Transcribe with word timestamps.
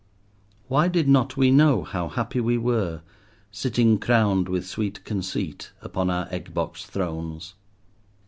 Why 0.67 0.87
did 0.87 1.07
not 1.07 1.37
we 1.37 1.51
know 1.51 1.83
how 1.83 2.07
happy 2.09 2.39
we 2.41 2.57
were, 2.57 3.03
sitting 3.51 3.99
crowned 3.99 4.49
with 4.49 4.65
sweet 4.65 5.05
conceit 5.05 5.73
upon 5.79 6.09
our 6.09 6.27
egg 6.31 6.55
box 6.55 6.85
thrones? 6.87 7.53